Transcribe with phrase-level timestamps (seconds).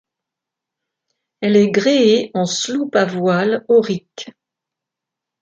[1.41, 4.31] Elle est gréée en sloop à voile aurique.